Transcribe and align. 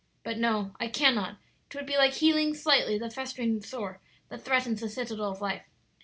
But 0.23 0.39
no, 0.39 0.73
I 0.79 0.87
cannot; 0.87 1.37
'twould 1.69 1.85
be 1.85 1.95
like 1.95 2.13
healing 2.13 2.55
slightly 2.55 2.97
the 2.97 3.11
festering 3.11 3.61
sore 3.61 3.99
that 4.29 4.41
threatens 4.41 4.81
the 4.81 4.89
citadel 4.89 5.29
of 5.29 5.41
life. 5.41 5.69